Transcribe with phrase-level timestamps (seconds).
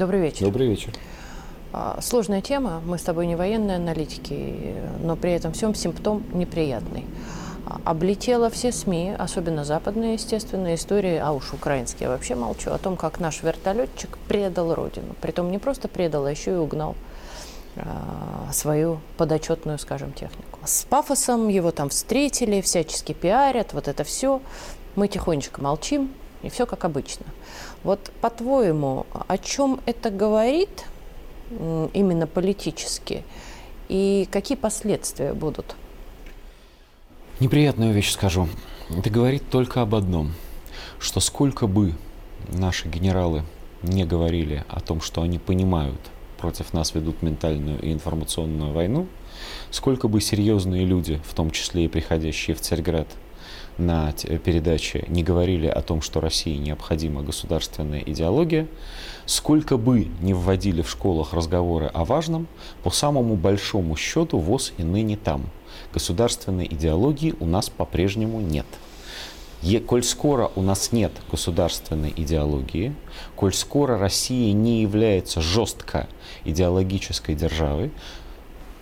[0.00, 0.46] Добрый вечер.
[0.46, 0.94] Добрый вечер.
[1.74, 2.80] А, сложная тема.
[2.86, 7.04] Мы с тобой не военные аналитики, но при этом всем симптом неприятный.
[7.66, 12.78] А, облетела все СМИ, особенно западные, естественно, истории, а уж украинские я вообще молчу, о
[12.78, 15.14] том, как наш вертолетчик предал родину.
[15.20, 16.94] Притом не просто предал, а еще и угнал
[17.76, 20.60] а, свою подотчетную, скажем, технику.
[20.64, 24.40] С пафосом его там встретили, всячески пиарят, вот это все.
[24.96, 26.10] Мы тихонечко молчим,
[26.42, 27.26] и все как обычно.
[27.82, 30.84] Вот по-твоему, о чем это говорит
[31.50, 33.24] именно политически,
[33.88, 35.74] и какие последствия будут?
[37.40, 38.48] Неприятную вещь скажу.
[38.90, 40.32] Это говорит только об одном,
[40.98, 41.94] что сколько бы
[42.48, 43.44] наши генералы
[43.82, 46.00] не говорили о том, что они понимают,
[46.38, 49.06] против нас ведут ментальную и информационную войну,
[49.70, 53.08] сколько бы серьезные люди, в том числе и приходящие в Царьград,
[53.80, 58.68] на передаче не говорили о том, что России необходима государственная идеология,
[59.26, 62.46] сколько бы не вводили в школах разговоры о важном,
[62.82, 65.50] по самому большому счету ВОЗ и ныне там.
[65.92, 68.66] Государственной идеологии у нас по-прежнему нет.
[69.62, 72.94] И, коль скоро у нас нет государственной идеологии,
[73.36, 76.08] коль скоро Россия не является жестко
[76.44, 77.90] идеологической державой,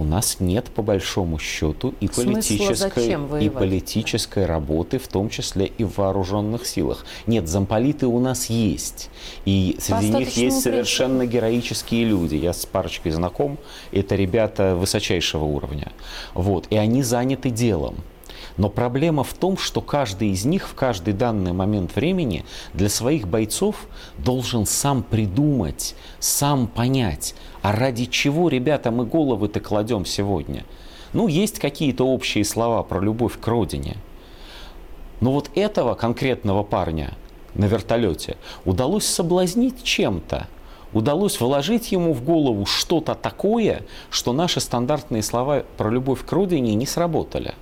[0.00, 5.84] у нас нет по большому счету и политической, и политической работы, в том числе и
[5.84, 7.04] в вооруженных силах.
[7.26, 9.10] Нет, замполиты у нас есть.
[9.44, 12.36] И среди них есть совершенно героические люди.
[12.36, 13.58] Я с парочкой знаком.
[13.92, 15.92] Это ребята высочайшего уровня.
[16.32, 16.66] Вот.
[16.70, 17.96] И они заняты делом.
[18.56, 23.28] Но проблема в том, что каждый из них в каждый данный момент времени для своих
[23.28, 23.86] бойцов
[24.18, 30.64] должен сам придумать, сам понять, а ради чего, ребята, мы головы-то кладем сегодня.
[31.12, 33.96] Ну, есть какие-то общие слова про любовь к родине.
[35.20, 37.16] Но вот этого конкретного парня
[37.54, 40.46] на вертолете удалось соблазнить чем-то
[40.92, 46.74] удалось вложить ему в голову что-то такое, что наши стандартные слова про любовь к родине
[46.74, 47.54] не сработали.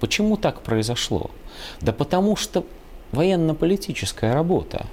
[0.00, 1.30] Почему так произошло?
[1.80, 2.64] Да потому что
[3.12, 4.86] военно-политическая работа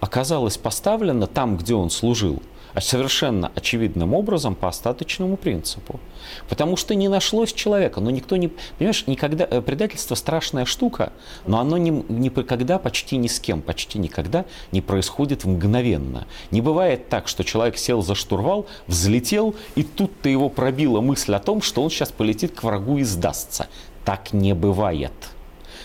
[0.00, 2.42] оказалась поставлена там, где он служил,
[2.74, 6.00] а совершенно очевидным образом по остаточному принципу.
[6.48, 8.48] Потому что не нашлось человека, но никто не...
[8.78, 9.46] Понимаешь, никогда...
[9.48, 11.12] Э, предательство страшная штука,
[11.46, 16.26] но оно не, никогда почти ни с кем, почти никогда не происходит мгновенно.
[16.50, 21.38] Не бывает так, что человек сел за штурвал, взлетел, и тут-то его пробила мысль о
[21.38, 23.68] том, что он сейчас полетит к врагу и сдастся.
[24.04, 25.12] Так не бывает.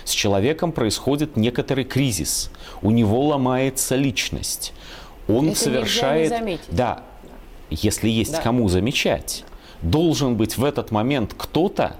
[0.03, 2.51] С человеком происходит некоторый кризис.
[2.81, 4.73] У него ломается личность.
[5.27, 6.61] Он Это совершает...
[6.69, 7.03] Да,
[7.69, 8.41] если есть да.
[8.41, 9.45] кому замечать.
[9.81, 11.95] Должен быть в этот момент кто-то,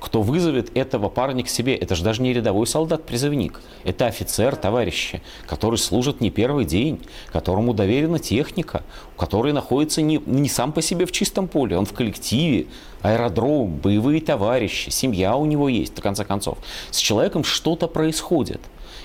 [0.00, 1.74] кто вызовет этого парня к себе.
[1.74, 3.60] Это же даже не рядовой солдат-призывник.
[3.84, 7.00] Это офицер, товарищи, который служит не первый день,
[7.32, 8.82] которому доверена техника,
[9.16, 12.66] который находится не, не сам по себе в чистом поле, он в коллективе,
[13.02, 16.58] аэродром, боевые товарищи, семья у него есть, в конце концов.
[16.90, 18.60] С человеком что-то происходит.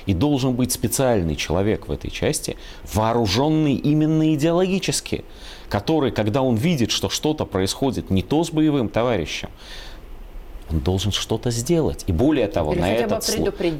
[0.05, 2.57] И должен быть специальный человек в этой части,
[2.93, 5.23] вооруженный именно идеологически,
[5.69, 9.49] который, когда он видит, что что-то происходит не то с боевым товарищем,
[10.73, 12.03] он должен что-то сделать.
[12.07, 13.23] И более того, на этот,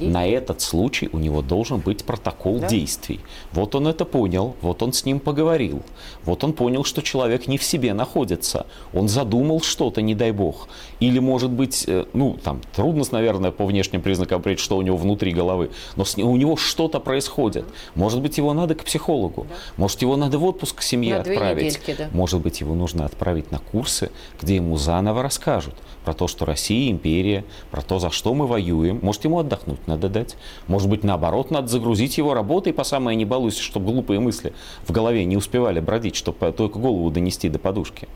[0.01, 2.67] на этот случай у него должен быть протокол да?
[2.67, 3.19] действий.
[3.51, 5.81] Вот он это понял, вот он с ним поговорил,
[6.23, 10.67] вот он понял, что человек не в себе находится, он задумал что-то, не дай бог.
[10.99, 14.97] Или, может быть, э, ну, там, трудно, наверное, по внешним признакам определить, что у него
[14.97, 17.65] внутри головы, но с, у него что-то происходит.
[17.95, 19.55] Может быть, его надо к психологу, да.
[19.77, 22.09] может, его надо в отпуск к семье на отправить, недельки, да.
[22.13, 24.11] может быть, его нужно отправить на курсы,
[24.41, 25.73] где ему заново расскажут
[26.05, 28.99] про то, что Россия империя, про то, за что мы воюем.
[29.01, 30.35] Может, ему отдохнуть надо дать.
[30.67, 34.53] Может быть, наоборот, надо загрузить его работой по самое не балуйся, чтобы глупые мысли
[34.85, 38.07] в голове не успевали бродить, чтобы только голову донести до подушки.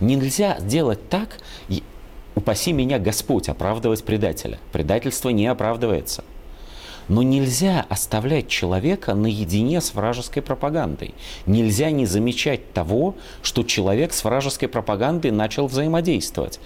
[0.00, 1.38] Нельзя сделать так,
[2.34, 4.58] упаси меня Господь, оправдывать предателя.
[4.72, 6.22] Предательство не оправдывается.
[7.08, 11.14] Но нельзя оставлять человека наедине с вражеской пропагандой.
[11.46, 16.58] Нельзя не замечать того, что человек с вражеской пропагандой начал взаимодействовать.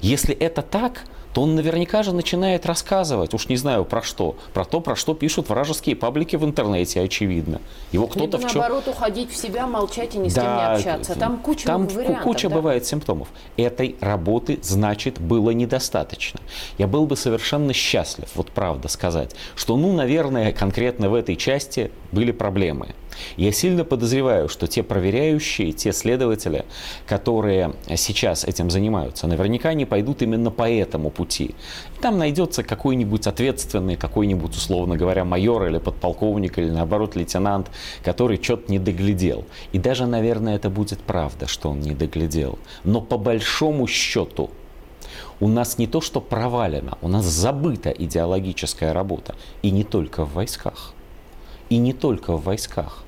[0.00, 4.64] Если это так, то он наверняка же начинает рассказывать, уж не знаю про что, про
[4.64, 7.60] то, про что пишут вражеские паблики в интернете, очевидно.
[7.92, 8.60] Его кто-то в чем...
[8.60, 11.14] наоборот уходить в себя, молчать и ни с кем не общаться.
[11.14, 12.22] Там куча там вариантов.
[12.22, 12.54] куча да?
[12.56, 13.28] бывает симптомов.
[13.56, 16.40] Этой работы, значит, было недостаточно.
[16.78, 21.92] Я был бы совершенно счастлив, вот правда сказать, что, ну, наверное, конкретно в этой части
[22.10, 22.94] были проблемы.
[23.36, 26.64] Я сильно подозреваю, что те проверяющие, те следователи,
[27.06, 31.54] которые сейчас этим занимаются, наверняка не, пойдут именно по этому пути.
[31.96, 37.70] И там найдется какой-нибудь ответственный, какой-нибудь, условно говоря, майор или подполковник, или наоборот лейтенант,
[38.02, 39.44] который что-то не доглядел.
[39.72, 42.58] И даже, наверное, это будет правда, что он не доглядел.
[42.84, 44.50] Но по большому счету
[45.40, 49.34] у нас не то, что провалена, у нас забыта идеологическая работа.
[49.62, 50.94] И не только в войсках.
[51.70, 53.04] И не только в войсках.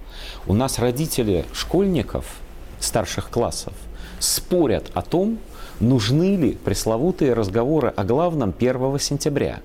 [0.46, 2.24] У нас родители школьников
[2.80, 3.74] старших классов
[4.18, 5.38] спорят о том,
[5.80, 9.60] нужны ли пресловутые разговоры о главном 1 сентября.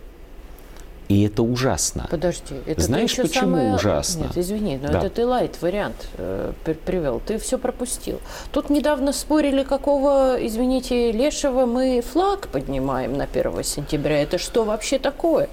[1.09, 2.05] И это ужасно.
[2.11, 3.75] Подожди, это Знаешь, ты почему самое...
[3.75, 4.23] ужасно?
[4.23, 4.99] Нет, извини, но Да.
[4.99, 7.21] это ты лайт вариант э, при- привел.
[7.25, 8.19] Ты все пропустил.
[8.51, 14.21] Тут недавно спорили, какого, извините, лешего мы флаг поднимаем на 1 сентября.
[14.21, 15.47] Это что вообще такое?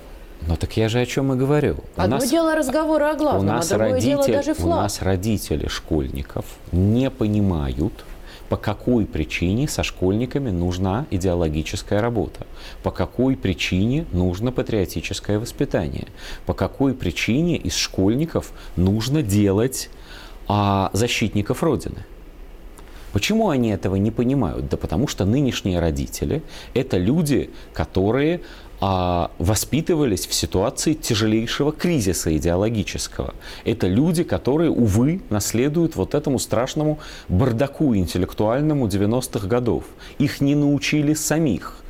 [0.47, 1.77] Ну так я же о чем и говорю.
[1.97, 4.55] У Одно нас- дело разговоры о у главном, нас, а другое дело родитель- даже у
[4.55, 4.83] флаг.
[4.83, 8.05] нас родители школьников не понимают,
[8.51, 12.47] по какой причине со школьниками нужна идеологическая работа,
[12.83, 16.09] по какой причине нужно патриотическое воспитание,
[16.45, 19.89] по какой причине из школьников нужно делать
[20.47, 22.05] а, защитников Родины.
[23.15, 24.69] Почему они этого не понимают?
[24.69, 26.43] Да потому что нынешние родители–
[26.75, 28.41] это люди, которые
[28.81, 33.35] а, воспитывались в ситуации тяжелейшего кризиса идеологического.
[33.65, 39.85] Это люди, которые, увы, наследуют вот этому страшному бардаку интеллектуальному 90-х годов.
[40.19, 41.85] Их не научили самих.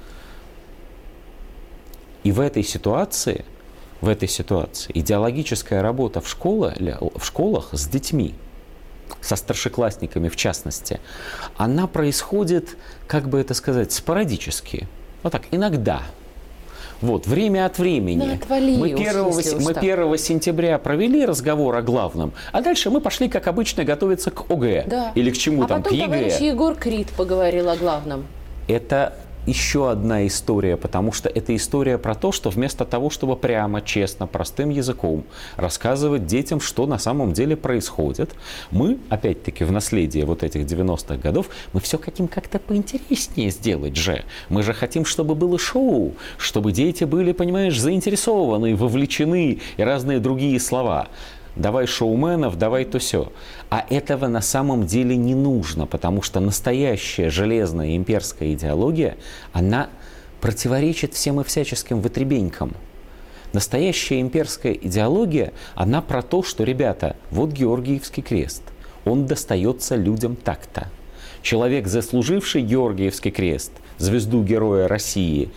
[2.22, 3.46] И в этой ситуации,
[4.02, 8.34] в этой ситуации идеологическая работа в, школе, в школах с детьми,
[9.20, 11.00] со старшеклассниками в частности,
[11.56, 12.76] она происходит,
[13.06, 14.88] как бы это сказать, спорадически.
[15.22, 16.02] Вот так, иногда.
[17.00, 18.25] Вот, время от времени.
[18.25, 19.82] Ну, отвали мы, уж, 1, если уж мы так.
[19.82, 24.84] 1 сентября провели разговор о главном, а дальше мы пошли, как обычно, готовиться к ОГЭ.
[24.87, 25.12] Да.
[25.14, 26.06] Или к чему а там, потом к ЕГЭ.
[26.06, 28.26] товарищ Егор Крид поговорил о главном.
[28.69, 33.82] Это еще одна история, потому что это история про то, что вместо того, чтобы прямо,
[33.82, 35.25] честно, простым языком
[35.56, 38.35] рассказывать детям, что на самом деле происходит,
[38.70, 44.25] мы, опять-таки, в наследии вот этих 90-х годов, мы все хотим как-то поинтереснее сделать же.
[44.49, 50.58] Мы же хотим, чтобы было шоу, чтобы дети были, понимаешь, заинтересованы, вовлечены и разные другие
[50.61, 51.08] слова
[51.56, 53.32] давай шоуменов, давай то все.
[53.70, 59.16] А этого на самом деле не нужно, потому что настоящая железная имперская идеология,
[59.52, 59.88] она
[60.40, 62.74] противоречит всем и всяческим вытребенькам.
[63.52, 68.62] Настоящая имперская идеология, она про то, что, ребята, вот Георгиевский крест,
[69.04, 70.88] он достается людям так-то.
[71.40, 75.50] Человек, заслуживший Георгиевский крест, звезду Героя России,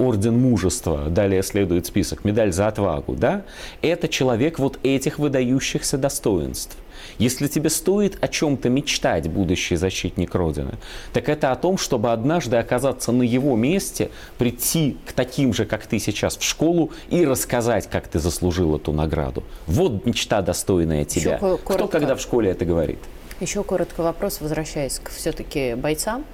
[0.00, 3.42] орден мужества, далее следует список, медаль за отвагу, да,
[3.82, 6.76] это человек вот этих выдающихся достоинств.
[7.18, 10.74] Если тебе стоит о чем-то мечтать, будущий защитник Родины,
[11.12, 15.86] так это о том, чтобы однажды оказаться на его месте, прийти к таким же, как
[15.86, 19.44] ты сейчас, в школу и рассказать, как ты заслужил эту награду.
[19.66, 21.36] Вот мечта, достойная тебя.
[21.36, 21.98] Кто коротко.
[21.98, 22.98] когда в школе это говорит?
[23.40, 26.26] Еще коротко вопрос, возвращаясь к все-таки бойцам.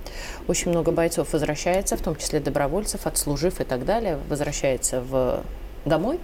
[0.49, 5.45] Очень много бойцов возвращается, в том числе добровольцев, отслужив и так далее, возвращается в
[5.85, 6.19] домой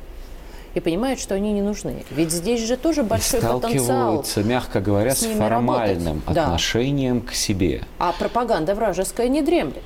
[0.74, 2.04] и понимает, что они не нужны.
[2.10, 3.60] Ведь здесь же тоже большой потенциал.
[3.60, 6.34] Сталкиваются, мягко говоря, с с формальным работать.
[6.34, 6.44] Да.
[6.44, 7.82] отношением к себе.
[7.98, 9.82] А пропаганда вражеская не дремлет.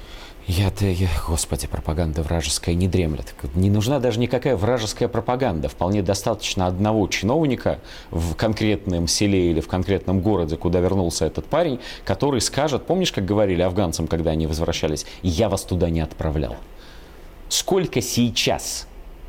[0.49, 3.35] Я-то, я, господи, пропаганда вражеская не дремлет.
[3.57, 5.69] Не нужна даже никакая вражеская пропаганда.
[5.69, 7.81] Вполне достаточно одного чиновника
[8.13, 13.25] в конкретном селе или в конкретном городе, куда вернулся этот парень, который скажет, помнишь, как
[13.25, 16.55] говорили афганцам, когда они возвращались, я вас туда не отправлял.
[17.49, 18.87] Сколько сейчас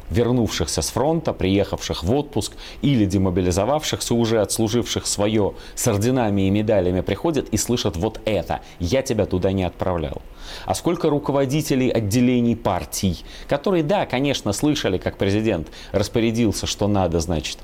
[0.10, 7.02] вернувшихся с фронта, приехавших в отпуск или демобилизовавшихся, уже отслуживших свое с орденами и медалями
[7.02, 10.22] приходят и слышат вот это «я тебя туда не отправлял».
[10.66, 17.58] А сколько руководителей отделений партий, которые, да, конечно, слышали, как президент распорядился, что надо, значит,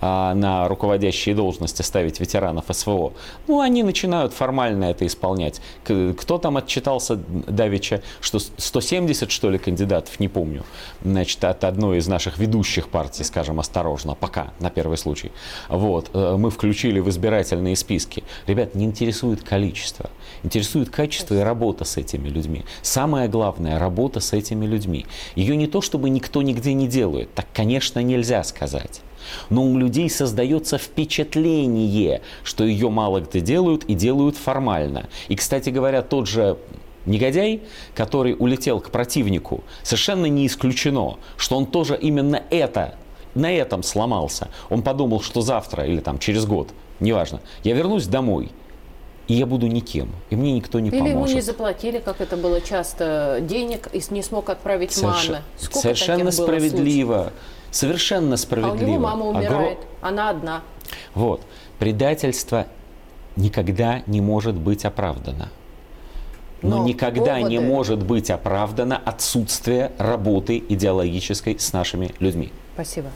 [0.00, 3.12] на руководящие должности ставить ветеранов СВО,
[3.46, 5.60] ну, они начинают формально это исполнять.
[5.84, 10.64] Кто там отчитался Давича, что 170, что ли, кандидатов, не помню,
[11.02, 15.32] значит, от одной из наших ведущих партий, скажем, осторожно, пока, на первый случай.
[15.68, 18.24] Вот, э, мы включили в избирательные списки.
[18.46, 20.10] Ребят, не интересует количество,
[20.42, 22.64] интересует качество и работа с этими людьми.
[22.82, 25.06] Самое главное, работа с этими людьми.
[25.34, 29.00] Ее не то, чтобы никто нигде не делает, так, конечно, нельзя сказать.
[29.50, 35.08] Но у людей создается впечатление, что ее мало где делают и делают формально.
[35.28, 36.56] И, кстати говоря, тот же
[37.04, 37.62] негодяй,
[37.94, 42.94] который улетел к противнику, совершенно не исключено, что он тоже именно это,
[43.34, 44.48] на этом сломался.
[44.70, 48.50] Он подумал, что завтра или там через год, неважно, я вернусь домой.
[49.28, 51.34] и я буду никем, и мне никто не Или ему поможет.
[51.34, 55.42] не заплатили, как это было часто, денег и не смог отправить Соверш- маме.
[55.58, 57.32] Сколько Совершенно справедливо.
[57.76, 58.64] Совершенно случаев?
[58.64, 58.90] А у справедливо.
[58.90, 60.62] него мама Огро- умирает, она одна.
[61.14, 61.42] Вот.
[61.78, 62.66] Предательство
[63.36, 65.50] никогда не может быть оправдано.
[66.62, 72.50] Но, Но никогда не поводы- может быть оправдано отсутствие работы идеологической с нашими людьми.
[72.74, 73.10] Спасибо.